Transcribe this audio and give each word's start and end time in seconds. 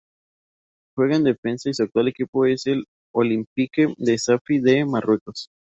Juega 0.95 1.19
de 1.19 1.25
defensa 1.33 1.69
y 1.69 1.75
su 1.75 1.83
actual 1.83 2.07
equipo 2.07 2.47
es 2.47 2.65
el 2.65 2.85
Olympique 3.13 3.93
de 3.97 4.17
Safi 4.17 4.57
de 4.57 4.83
Marruecos. 4.83 5.51